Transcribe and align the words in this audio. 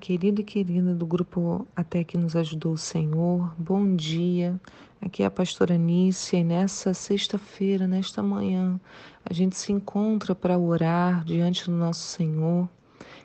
querido 0.00 0.40
e 0.40 0.44
querida 0.44 0.94
do 0.94 1.04
grupo 1.04 1.66
Até 1.76 2.02
que 2.02 2.16
nos 2.16 2.34
ajudou 2.34 2.72
o 2.72 2.78
Senhor. 2.78 3.54
Bom 3.58 3.94
dia. 3.94 4.58
Aqui 5.02 5.22
é 5.22 5.26
a 5.26 5.30
pastora 5.30 5.76
Nícia 5.76 6.38
e 6.38 6.44
nessa 6.44 6.94
sexta-feira, 6.94 7.86
nesta 7.86 8.22
manhã, 8.22 8.80
a 9.24 9.34
gente 9.34 9.56
se 9.56 9.72
encontra 9.72 10.34
para 10.34 10.58
orar 10.58 11.22
diante 11.24 11.66
do 11.66 11.76
nosso 11.76 12.00
Senhor. 12.00 12.68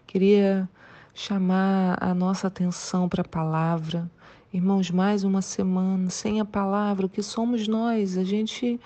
Queria 0.05 0.70
chamar 1.13 1.98
a 2.02 2.13
nossa 2.13 2.48
atenção 2.48 3.07
para 3.07 3.21
a 3.21 3.27
palavra. 3.27 4.11
Irmãos, 4.54 4.91
mais 4.91 5.23
uma 5.23 5.41
semana 5.41 6.09
sem 6.09 6.41
a 6.41 6.45
palavra, 6.45 7.05
o 7.05 7.09
que 7.09 7.23
somos 7.23 7.68
nós? 7.68 8.18
A 8.18 8.23
gente 8.26 8.77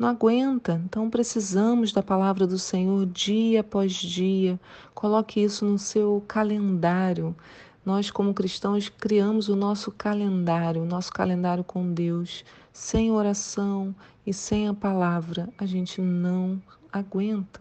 não 0.00 0.08
aguenta. 0.08 0.80
Então 0.86 1.10
precisamos 1.10 1.92
da 1.92 2.02
palavra 2.02 2.46
do 2.46 2.58
Senhor 2.58 3.04
dia 3.04 3.60
após 3.60 3.92
dia. 3.92 4.58
Coloque 4.94 5.42
isso 5.42 5.66
no 5.66 5.78
seu 5.78 6.24
calendário. 6.26 7.36
Nós, 7.84 8.10
como 8.10 8.32
cristãos, 8.32 8.88
criamos 8.88 9.48
o 9.50 9.56
nosso 9.56 9.92
calendário, 9.92 10.82
o 10.82 10.86
nosso 10.86 11.12
calendário 11.12 11.62
com 11.62 11.92
Deus. 11.92 12.46
Sem 12.72 13.12
oração 13.12 13.94
e 14.26 14.32
sem 14.32 14.68
a 14.68 14.72
palavra, 14.72 15.50
a 15.58 15.66
gente 15.66 16.00
não 16.00 16.62
aguenta. 16.90 17.60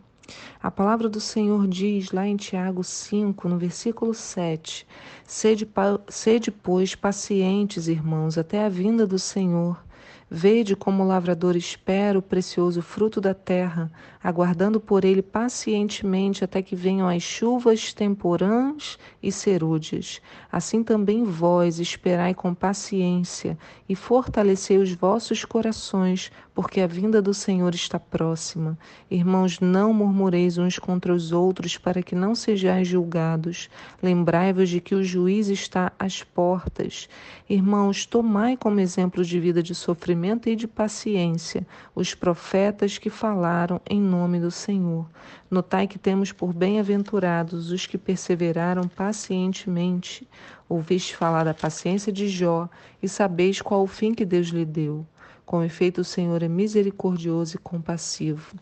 A 0.61 0.71
palavra 0.71 1.09
do 1.09 1.19
Senhor 1.19 1.67
diz 1.67 2.11
lá 2.11 2.25
em 2.25 2.37
Tiago 2.37 2.85
5, 2.85 3.49
no 3.49 3.57
versículo 3.57 4.13
7: 4.13 4.87
Sede, 5.25 6.51
pois, 6.51 6.95
pacientes, 6.95 7.89
irmãos, 7.89 8.37
até 8.37 8.63
a 8.63 8.69
vinda 8.69 9.05
do 9.05 9.19
Senhor. 9.19 9.88
Vede 10.31 10.75
como 10.75 11.01
o 11.01 11.07
lavrador 11.07 11.55
espera 11.55 12.19
o 12.19 12.21
precioso 12.21 12.83
fruto 12.83 13.19
da 13.19 13.33
terra, 13.33 13.91
aguardando 14.23 14.79
por 14.79 15.03
ele 15.03 15.23
pacientemente 15.23 16.43
até 16.43 16.61
que 16.61 16.75
venham 16.75 17.07
as 17.07 17.23
chuvas 17.23 17.93
temporãs 17.93 18.99
e 19.23 19.31
serúdias. 19.31 20.21
Assim 20.51 20.83
também 20.83 21.23
vós 21.23 21.79
esperai 21.79 22.35
com 22.35 22.53
paciência 22.53 23.57
e 23.87 23.95
fortalecei 23.95 24.77
os 24.77 24.91
vossos 24.91 25.43
corações, 25.45 26.31
porque 26.53 26.81
a 26.81 26.87
vinda 26.87 27.21
do 27.21 27.33
Senhor 27.33 27.73
está 27.73 27.97
próxima. 27.97 28.77
Irmãos, 29.09 29.59
não 29.59 29.93
murmureis 29.93 30.57
uns 30.57 30.77
contra 30.77 31.13
os 31.13 31.31
outros, 31.31 31.77
para 31.77 32.03
que 32.03 32.13
não 32.13 32.35
sejais 32.35 32.87
julgados. 32.87 33.69
Lembrai-vos 34.03 34.69
de 34.69 34.81
que 34.81 34.93
o 34.93 35.03
juiz 35.03 35.47
está 35.47 35.91
às 35.97 36.21
portas. 36.21 37.07
Irmãos, 37.49 38.05
tomai 38.05 38.57
como 38.57 38.79
exemplo 38.79 39.23
de 39.23 39.39
vida 39.39 39.63
de 39.63 39.73
sofrimento 39.73 40.18
e 40.45 40.55
de 40.55 40.67
paciência 40.67 41.65
os 41.95 42.13
profetas 42.13 42.97
que 42.97 43.09
falaram 43.09 43.79
em 43.89 44.01
nome 44.01 44.39
do 44.39 44.51
Senhor. 44.51 45.09
Notai 45.49 45.87
que 45.87 45.97
temos 45.97 46.31
por 46.31 46.53
bem-aventurados 46.53 47.71
os 47.71 47.85
que 47.85 47.97
perseveraram 47.97 48.87
pacientemente. 48.87 50.27
Ouviste 50.67 51.15
falar 51.15 51.43
da 51.43 51.53
paciência 51.53 52.11
de 52.11 52.27
Jó 52.27 52.67
e 53.01 53.07
sabeis 53.07 53.61
qual 53.61 53.83
o 53.83 53.87
fim 53.87 54.13
que 54.13 54.25
Deus 54.25 54.47
lhe 54.47 54.65
deu. 54.65 55.05
Com 55.49 55.63
efeito, 55.63 56.01
o 56.01 56.03
Senhor 56.03 56.43
é 56.43 56.47
misericordioso 56.47 57.55
e 57.55 57.57
compassivo. 57.57 58.55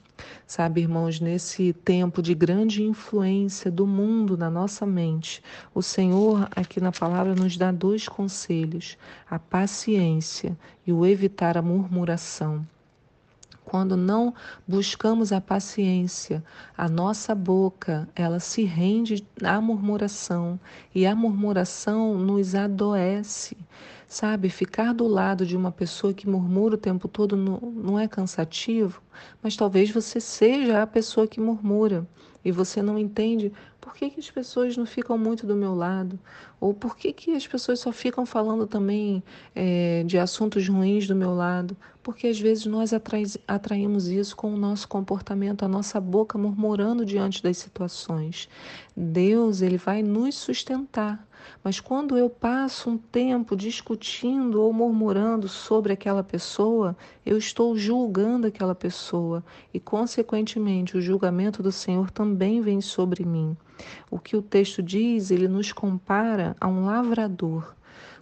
Sabe, 0.45 0.79
irmãos, 0.79 1.19
nesse 1.19 1.73
tempo 1.73 2.21
de 2.21 2.33
grande 2.33 2.81
influência 2.81 3.69
do 3.69 3.85
mundo 3.85 4.37
na 4.37 4.49
nossa 4.49 4.85
mente, 4.85 5.43
o 5.75 5.81
Senhor 5.81 6.47
aqui 6.55 6.79
na 6.79 6.93
palavra 6.93 7.35
nos 7.35 7.57
dá 7.57 7.73
dois 7.73 8.07
conselhos: 8.07 8.97
a 9.29 9.37
paciência 9.37 10.57
e 10.85 10.93
o 10.93 11.05
evitar 11.05 11.57
a 11.57 11.61
murmuração. 11.61 12.65
Quando 13.69 13.97
não 13.97 14.33
buscamos 14.65 15.33
a 15.33 15.41
paciência, 15.41 16.41
a 16.77 16.87
nossa 16.87 17.35
boca, 17.35 18.07
ela 18.15 18.39
se 18.39 18.63
rende 18.63 19.27
à 19.43 19.59
murmuração 19.59 20.57
e 20.95 21.05
a 21.05 21.13
murmuração 21.13 22.17
nos 22.17 22.55
adoece. 22.55 23.57
Sabe, 24.07 24.49
ficar 24.49 24.93
do 24.93 25.05
lado 25.05 25.45
de 25.45 25.57
uma 25.57 25.69
pessoa 25.69 26.13
que 26.13 26.29
murmura 26.29 26.75
o 26.75 26.77
tempo 26.77 27.09
todo 27.09 27.35
não, 27.35 27.59
não 27.59 27.99
é 27.99 28.07
cansativo, 28.07 29.01
mas 29.43 29.57
talvez 29.57 29.91
você 29.91 30.21
seja 30.21 30.81
a 30.81 30.87
pessoa 30.87 31.27
que 31.27 31.41
murmura 31.41 32.07
e 32.45 32.53
você 32.53 32.81
não 32.81 32.97
entende 32.97 33.51
por 33.87 33.95
que, 33.95 34.09
que 34.09 34.19
as 34.19 34.29
pessoas 34.29 34.75
não 34.75 34.85
ficam 34.85 35.17
muito 35.17 35.47
do 35.47 35.55
meu 35.55 35.73
lado, 35.73 36.19
ou 36.59 36.73
por 36.73 36.97
que, 36.97 37.13
que 37.13 37.31
as 37.31 37.47
pessoas 37.47 37.79
só 37.79 37.89
ficam 37.93 38.25
falando 38.25 38.67
também 38.67 39.23
é, 39.55 40.03
de 40.03 40.17
assuntos 40.17 40.67
ruins 40.67 41.07
do 41.07 41.15
meu 41.15 41.33
lado, 41.33 41.75
porque 42.03 42.27
às 42.27 42.37
vezes 42.37 42.65
nós 42.65 42.91
atrai, 42.91 43.23
atraímos 43.47 44.07
isso 44.07 44.35
com 44.35 44.53
o 44.53 44.57
nosso 44.57 44.89
comportamento, 44.89 45.63
a 45.63 45.69
nossa 45.69 46.01
boca 46.01 46.37
murmurando 46.37 47.05
diante 47.05 47.41
das 47.41 47.59
situações. 47.59 48.49
Deus, 48.95 49.61
ele 49.61 49.77
vai 49.77 50.03
nos 50.03 50.35
sustentar. 50.35 51.25
Mas 51.63 51.79
quando 51.79 52.17
eu 52.17 52.29
passo 52.29 52.89
um 52.89 52.97
tempo 52.97 53.55
discutindo 53.55 54.61
ou 54.61 54.71
murmurando 54.71 55.47
sobre 55.47 55.93
aquela 55.93 56.23
pessoa, 56.23 56.95
eu 57.25 57.37
estou 57.37 57.75
julgando 57.77 58.47
aquela 58.47 58.75
pessoa 58.75 59.43
e, 59.73 59.79
consequentemente, 59.79 60.97
o 60.97 61.01
julgamento 61.01 61.61
do 61.61 61.71
Senhor 61.71 62.11
também 62.11 62.61
vem 62.61 62.81
sobre 62.81 63.25
mim. 63.25 63.55
O 64.09 64.19
que 64.19 64.35
o 64.35 64.41
texto 64.41 64.81
diz, 64.81 65.31
ele 65.31 65.47
nos 65.47 65.71
compara 65.71 66.55
a 66.59 66.67
um 66.67 66.85
lavrador. 66.85 67.75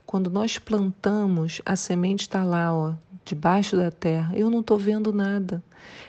Quando 0.05 0.29
nós 0.29 0.57
plantamos, 0.57 1.61
a 1.65 1.75
semente 1.75 2.21
está 2.21 2.43
lá, 2.43 2.73
ó, 2.73 2.93
debaixo 3.25 3.75
da 3.75 3.89
terra. 3.89 4.33
Eu 4.35 4.49
não 4.49 4.59
estou 4.59 4.77
vendo 4.77 5.11
nada. 5.11 5.63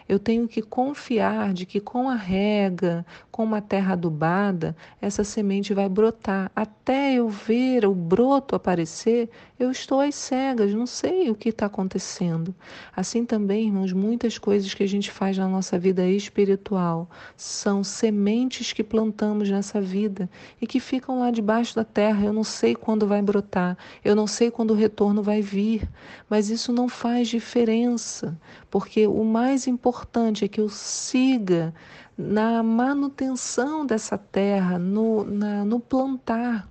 Eu 0.09 0.19
tenho 0.19 0.47
que 0.47 0.63
confiar 0.63 1.53
de 1.53 1.67
que 1.67 1.81
com 1.81 2.09
a 2.09 2.15
rega, 2.15 3.05
com 3.31 3.45
uma 3.45 3.61
terra 3.61 3.93
adubada, 3.93 4.77
essa 5.01 5.25
semente 5.25 5.75
vai 5.75 5.89
brotar. 5.89 6.51
Até 6.55 7.15
eu 7.15 7.29
ver 7.29 7.85
o 7.85 7.95
broto 7.95 8.55
aparecer, 8.55 9.29
eu 9.59 9.71
estou 9.71 10.01
às 10.01 10.15
cegas, 10.15 10.73
não 10.73 10.87
sei 10.87 11.31
o 11.31 11.35
que 11.35 11.49
está 11.49 11.67
acontecendo. 11.67 12.55
Assim 12.95 13.25
também, 13.25 13.67
irmãos, 13.67 13.93
muitas 13.93 14.39
coisas 14.39 14.73
que 14.73 14.83
a 14.83 14.89
gente 14.89 15.11
faz 15.11 15.37
na 15.37 15.49
nossa 15.49 15.79
vida 15.79 16.07
espiritual 16.07 17.09
são 17.37 17.83
sementes 17.83 18.73
que 18.73 18.85
plantamos 18.85 19.51
nessa 19.51 19.81
vida 19.81 20.31
e 20.61 20.67
que 20.67 20.79
ficam 20.79 21.21
lá 21.21 21.31
debaixo 21.31 21.75
da 21.75 21.85
terra. 21.85 22.25
Eu 22.25 22.33
não 22.33 22.45
sei 22.45 22.75
quando 22.75 23.07
vai 23.07 23.21
brotar, 23.21 23.77
eu 24.05 24.15
não 24.15 24.27
sei 24.27 24.51
quando 24.51 24.71
o 24.71 24.75
retorno 24.75 25.23
vai 25.23 25.43
vir, 25.43 25.89
mas 26.29 26.51
isso 26.51 26.73
não 26.73 26.89
faz 26.89 27.29
diferença, 27.29 28.39
porque 28.71 29.07
o 29.07 29.25
mais 29.25 29.66
importante 29.71 30.45
é 30.45 30.49
que 30.49 30.61
eu 30.61 30.69
siga 30.69 31.75
na 32.17 32.63
manutenção 32.63 33.85
dessa 33.85 34.17
terra, 34.17 34.79
no, 34.79 35.25
na, 35.25 35.65
no 35.65 35.79
plantar 35.81 36.69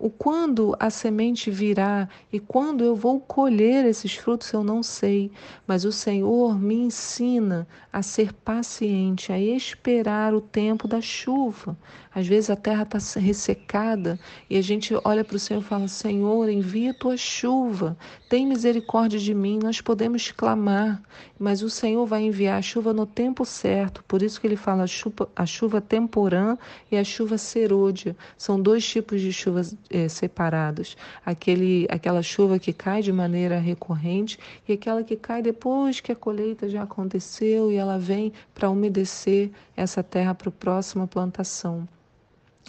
o 0.00 0.08
quando 0.08 0.74
a 0.80 0.88
semente 0.88 1.50
virá 1.50 2.08
e 2.32 2.40
quando 2.40 2.82
eu 2.82 2.96
vou 2.96 3.20
colher 3.20 3.84
esses 3.84 4.14
frutos 4.14 4.50
eu 4.50 4.64
não 4.64 4.82
sei, 4.82 5.30
mas 5.66 5.84
o 5.84 5.92
Senhor 5.92 6.58
me 6.58 6.74
ensina 6.74 7.68
a 7.92 8.02
ser 8.02 8.32
paciente, 8.32 9.30
a 9.30 9.38
esperar 9.38 10.32
o 10.34 10.40
tempo 10.40 10.88
da 10.88 11.02
chuva. 11.02 11.76
Às 12.12 12.26
vezes 12.26 12.50
a 12.50 12.56
terra 12.56 12.82
está 12.82 13.20
ressecada 13.20 14.18
e 14.48 14.56
a 14.56 14.62
gente 14.62 14.92
olha 15.04 15.24
para 15.24 15.36
o 15.36 15.38
Senhor 15.38 15.60
e 15.60 15.64
fala: 15.64 15.86
Senhor, 15.86 16.48
envia 16.48 16.92
tua 16.92 17.16
chuva, 17.16 17.96
tem 18.28 18.46
misericórdia 18.46 19.18
de 19.18 19.32
mim. 19.32 19.60
Nós 19.62 19.80
podemos 19.80 20.32
clamar, 20.32 21.00
mas 21.38 21.62
o 21.62 21.70
Senhor 21.70 22.04
vai 22.06 22.22
enviar 22.22 22.58
a 22.58 22.62
chuva 22.62 22.92
no 22.92 23.06
tempo 23.06 23.44
certo. 23.44 24.02
Por 24.08 24.22
isso 24.22 24.40
que 24.40 24.46
ele 24.46 24.56
fala 24.56 24.84
a 24.84 24.86
chuva, 24.88 25.28
a 25.36 25.46
chuva 25.46 25.80
temporã 25.80 26.58
e 26.90 26.96
a 26.96 27.04
chuva 27.04 27.38
serôdia. 27.38 28.16
São 28.36 28.60
dois 28.60 28.84
tipos 28.84 29.20
de 29.20 29.32
chuvas 29.32 29.76
é, 29.90 30.08
separados. 30.08 30.96
Aquele, 31.26 31.86
aquela 31.90 32.22
chuva 32.22 32.58
que 32.58 32.72
cai 32.72 33.02
de 33.02 33.12
maneira 33.12 33.58
recorrente 33.58 34.38
e 34.66 34.72
aquela 34.72 35.02
que 35.02 35.16
cai 35.16 35.42
depois 35.42 36.00
que 36.00 36.12
a 36.12 36.16
colheita 36.16 36.68
já 36.68 36.82
aconteceu 36.82 37.70
e 37.72 37.76
ela 37.76 37.98
vem 37.98 38.32
para 38.54 38.70
umedecer 38.70 39.50
essa 39.76 40.02
terra 40.02 40.34
para 40.34 40.48
a 40.48 40.52
próxima 40.52 41.06
plantação. 41.06 41.88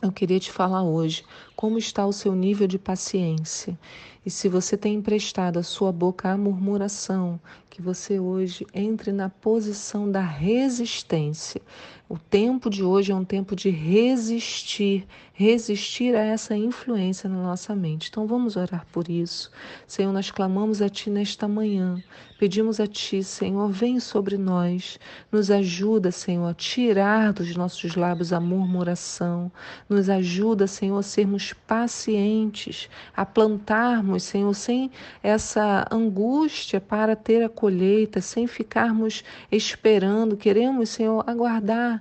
Eu 0.02 0.12
queria 0.12 0.40
te 0.40 0.52
falar 0.52 0.82
hoje 0.82 1.24
como 1.56 1.78
está 1.78 2.08
o 2.08 2.12
seu 2.12 2.34
nível 2.34 2.66
de 2.66 2.80
paciência. 2.80 3.78
E 4.26 4.32
se 4.32 4.50
você 4.50 4.76
tem 4.76 4.96
emprestado 4.96 5.60
a 5.60 5.64
sua 5.64 5.92
boca 5.92 6.32
à 6.32 6.36
murmuração, 6.36 7.40
que 7.70 7.84
você 7.84 8.20
hoje 8.20 8.66
entre 8.74 9.12
na 9.12 9.30
posição 9.30 10.10
da 10.10 10.22
resistência. 10.22 11.62
O 12.12 12.18
tempo 12.18 12.70
de 12.70 12.84
hoje 12.84 13.14
é 13.14 13.16
um 13.16 13.24
tempo 13.24 13.56
de 13.56 13.70
resistir, 13.70 15.08
resistir 15.32 16.14
a 16.14 16.20
essa 16.20 16.54
influência 16.58 17.30
na 17.30 17.42
nossa 17.42 17.74
mente. 17.74 18.10
Então 18.10 18.28
vamos 18.28 18.58
orar 18.58 18.86
por 18.92 19.10
isso. 19.10 19.50
Senhor, 19.88 20.12
nós 20.12 20.30
clamamos 20.30 20.82
a 20.82 20.90
Ti 20.90 21.10
nesta 21.10 21.48
manhã. 21.48 22.04
Pedimos 22.38 22.82
a 22.82 22.88
Ti, 22.88 23.24
Senhor, 23.24 23.70
vem 23.70 23.98
sobre 24.00 24.38
nós. 24.38 25.00
Nos 25.32 25.50
ajuda, 25.50 26.12
Senhor, 26.12 26.48
a 26.50 26.54
tirar 26.54 27.32
dos 27.32 27.56
nossos 27.56 27.96
lábios 27.96 28.34
a 28.34 28.42
murmuração. 28.42 29.50
Nos 29.88 30.10
ajuda, 30.10 30.68
Senhor, 30.68 30.98
a 30.98 31.04
sermos 31.04 31.54
pacientes, 31.54 32.90
a 33.16 33.26
plantarmos, 33.26 34.24
Senhor, 34.24 34.54
sem 34.54 34.92
essa 35.24 35.88
angústia 35.90 36.82
para 36.82 37.16
ter 37.16 37.42
a 37.42 37.48
colheita, 37.48 38.20
sem 38.20 38.48
ficarmos 38.48 39.24
esperando. 39.50 40.36
Queremos, 40.36 40.90
Senhor, 40.90 41.24
aguardar 41.26 42.01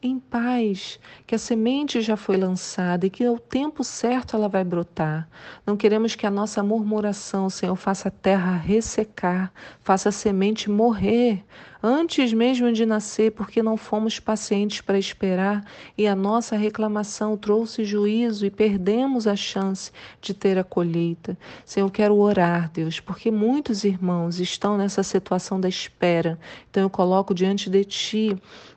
em 0.00 0.18
paz, 0.18 1.00
que 1.26 1.34
a 1.34 1.38
semente 1.38 2.00
já 2.00 2.16
foi 2.16 2.36
lançada 2.36 3.06
e 3.06 3.10
que 3.10 3.24
ao 3.24 3.38
tempo 3.38 3.82
certo 3.82 4.36
ela 4.36 4.48
vai 4.48 4.62
brotar. 4.62 5.28
Não 5.66 5.76
queremos 5.76 6.14
que 6.14 6.26
a 6.26 6.30
nossa 6.30 6.62
murmuração, 6.62 7.50
Senhor, 7.50 7.74
faça 7.74 8.08
a 8.08 8.12
terra 8.12 8.56
ressecar, 8.56 9.52
faça 9.80 10.10
a 10.10 10.12
semente 10.12 10.70
morrer 10.70 11.44
antes 11.82 12.32
mesmo 12.32 12.72
de 12.72 12.84
nascer, 12.84 13.32
porque 13.32 13.62
não 13.62 13.76
fomos 13.76 14.18
pacientes 14.18 14.80
para 14.80 14.98
esperar 14.98 15.64
e 15.96 16.06
a 16.06 16.14
nossa 16.14 16.56
reclamação 16.56 17.36
trouxe 17.36 17.84
juízo 17.84 18.44
e 18.44 18.50
perdemos 18.50 19.26
a 19.26 19.36
chance 19.36 19.92
de 20.20 20.34
ter 20.34 20.58
a 20.58 20.64
colheita. 20.64 21.38
Senhor, 21.64 21.86
eu 21.86 21.90
quero 21.90 22.16
orar, 22.16 22.70
Deus, 22.72 23.00
porque 23.00 23.30
muitos 23.30 23.84
irmãos 23.84 24.40
estão 24.40 24.76
nessa 24.76 25.02
situação 25.02 25.60
da 25.60 25.68
espera. 25.68 26.38
Então 26.70 26.82
eu 26.82 26.90
coloco 26.90 27.34
diante 27.34 27.70
de 27.70 27.84
Ti 27.84 28.36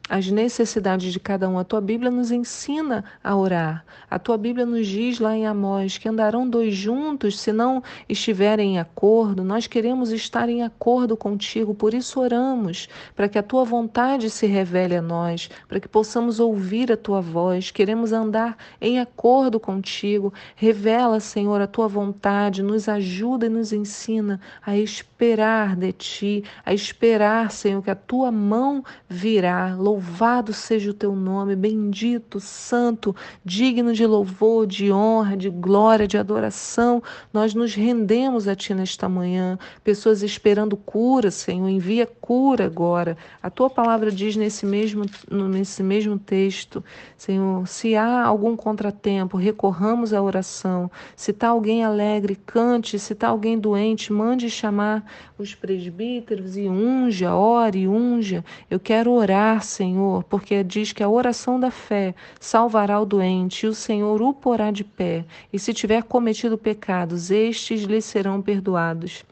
as 0.10 0.30
necessidades 0.30 1.11
de 1.12 1.20
cada 1.20 1.50
um. 1.50 1.58
A 1.58 1.64
tua 1.64 1.82
Bíblia 1.82 2.10
nos 2.10 2.32
ensina 2.32 3.04
a 3.24 3.36
orar. 3.36 3.86
A 4.10 4.20
tua 4.20 4.38
Bíblia 4.38 4.66
nos 4.66 4.88
diz 4.88 5.20
lá 5.20 5.36
em 5.36 5.46
Amós 5.46 5.98
que 5.98 6.10
andarão 6.10 6.50
dois 6.50 6.74
juntos 6.74 7.40
se 7.40 7.52
não 7.52 7.84
estiverem 8.08 8.76
em 8.76 8.80
acordo. 8.80 9.44
Nós 9.44 9.68
queremos 9.68 10.12
estar 10.12 10.50
em 10.50 10.64
acordo 10.64 11.16
contigo, 11.16 11.74
por 11.74 11.94
isso 11.94 12.20
oramos, 12.20 12.88
para 13.16 13.30
que 13.30 13.38
a 13.38 13.44
tua 13.44 13.64
vontade 13.64 14.30
se 14.30 14.46
revele 14.46 14.96
a 14.96 15.02
nós, 15.02 15.50
para 15.68 15.80
que 15.80 15.88
possamos 15.88 16.40
ouvir 16.40 16.92
a 16.92 16.98
tua 16.98 17.22
voz. 17.22 17.72
Queremos 17.72 18.12
andar 18.12 18.58
em 18.80 19.00
acordo 19.00 19.60
contigo. 19.60 20.34
Revela, 20.56 21.20
Senhor, 21.20 21.62
a 21.62 21.68
tua 21.68 21.88
vontade, 21.88 22.64
nos 22.64 22.88
ajuda 22.90 23.46
e 23.46 23.50
nos 23.50 23.72
ensina 23.72 24.40
a 24.66 24.78
esperar 24.78 25.76
de 25.76 25.92
ti, 25.92 26.44
a 26.66 26.74
esperar, 26.74 27.52
Senhor, 27.52 27.82
que 27.82 27.92
a 27.92 27.96
tua 27.96 28.32
mão 28.32 28.84
virá. 29.08 29.76
Louvado 29.76 30.54
seja 30.54 30.92
o 30.92 30.94
teu 31.02 31.16
nome, 31.16 31.56
bendito, 31.56 32.40
santo, 32.40 33.16
digno 33.44 33.92
de 33.92 34.06
louvor, 34.06 34.68
de 34.68 34.92
honra, 34.92 35.36
de 35.36 35.50
glória, 35.50 36.08
de 36.08 36.18
adoração. 36.18 37.02
Nós 37.34 37.56
nos 37.56 37.74
rendemos 37.74 38.48
a 38.48 38.56
ti 38.56 38.74
nesta 38.74 39.10
manhã. 39.10 39.58
Pessoas 39.84 40.22
esperando 40.22 40.78
cura, 40.78 41.32
Senhor, 41.32 41.68
envia 41.68 42.06
cura 42.06 42.66
agora. 42.66 43.18
A 43.42 43.50
tua 43.50 43.70
palavra 43.70 44.12
diz 44.12 44.36
nesse 44.36 44.66
mesmo, 44.66 45.06
nesse 45.30 45.82
mesmo 45.82 46.20
texto, 46.20 46.84
Senhor, 47.18 47.68
se 47.68 47.96
há 47.96 48.24
algum 48.24 48.56
contratempo, 48.56 49.38
recorramos 49.38 50.14
à 50.14 50.22
oração. 50.22 50.90
Se 51.16 51.32
está 51.32 51.50
alguém 51.50 51.84
alegre, 51.84 52.36
cante. 52.36 53.00
Se 53.00 53.14
está 53.14 53.30
alguém 53.30 53.58
doente, 53.58 54.14
mande 54.14 54.50
chamar 54.50 55.04
os 55.38 55.56
presbíteros 55.56 56.56
e 56.56 56.68
unja, 56.68 57.34
ore, 57.34 57.88
unja. 57.88 58.46
Eu 58.70 58.80
quero 58.80 59.12
orar, 59.12 59.64
Senhor 59.64 60.24
porque 60.30 60.64
que 60.94 61.04
a 61.04 61.10
oração 61.10 61.60
da 61.60 61.72
fé 61.72 62.14
salvará 62.40 63.00
o 63.00 63.06
doente 63.06 63.66
e 63.66 63.70
o 63.70 63.74
Senhor 63.74 64.22
o 64.22 64.34
porá 64.34 64.72
de 64.72 64.84
pé. 64.84 65.26
E 65.52 65.60
se 65.60 65.74
tiver 65.74 66.04
cometido 66.04 66.58
pecados, 66.58 67.32
estes 67.32 67.84
lhe 67.84 68.02
serão 68.02 68.42
perdoados. 68.42 69.24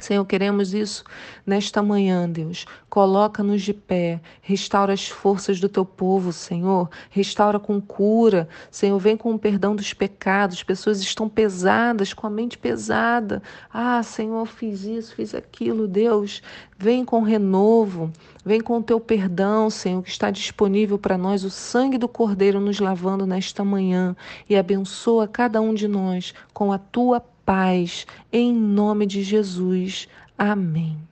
Senhor, 0.00 0.24
queremos 0.24 0.72
isso 0.72 1.04
nesta 1.46 1.82
manhã, 1.82 2.28
Deus. 2.28 2.64
Coloca-nos 2.88 3.62
de 3.62 3.74
pé, 3.74 4.20
restaura 4.40 4.92
as 4.92 5.08
forças 5.08 5.60
do 5.60 5.68
teu 5.68 5.84
povo, 5.84 6.32
Senhor. 6.32 6.88
Restaura 7.10 7.60
com 7.60 7.80
cura, 7.80 8.48
Senhor. 8.70 8.98
Vem 8.98 9.16
com 9.16 9.34
o 9.34 9.38
perdão 9.38 9.76
dos 9.76 9.92
pecados. 9.92 10.62
Pessoas 10.62 11.00
estão 11.00 11.28
pesadas, 11.28 12.14
com 12.14 12.26
a 12.26 12.30
mente 12.30 12.56
pesada. 12.56 13.42
Ah, 13.72 14.02
Senhor, 14.02 14.46
fiz 14.46 14.84
isso, 14.84 15.14
fiz 15.14 15.34
aquilo, 15.34 15.86
Deus. 15.86 16.42
Vem 16.78 17.04
com 17.04 17.20
renovo, 17.20 18.10
vem 18.42 18.60
com 18.60 18.78
o 18.78 18.82
teu 18.82 18.98
perdão, 18.98 19.68
Senhor, 19.68 20.02
que 20.02 20.08
está 20.08 20.30
disponível 20.30 20.98
para 20.98 21.18
nós, 21.18 21.44
o 21.44 21.50
sangue 21.50 21.98
do 21.98 22.08
Cordeiro 22.08 22.58
nos 22.58 22.80
lavando 22.80 23.26
nesta 23.26 23.62
manhã. 23.62 24.16
E 24.48 24.56
abençoa 24.56 25.28
cada 25.28 25.60
um 25.60 25.74
de 25.74 25.86
nós 25.86 26.32
com 26.54 26.72
a 26.72 26.78
tua 26.78 27.20
paz, 27.50 28.06
em 28.32 28.54
nome 28.54 29.04
de 29.06 29.24
Jesus. 29.24 30.06
Amém. 30.38 31.09